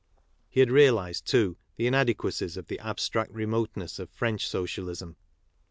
He 0.49 0.61
had 0.61 0.71
realized, 0.71 1.27
too, 1.27 1.57
the 1.75 1.85
inadequacies 1.85 2.57
of 2.57 2.65
the 2.65 2.79
abstract 2.79 3.31
remoteness 3.33 3.99
of 3.99 4.09
French 4.09 4.47
Socialism 4.47 5.15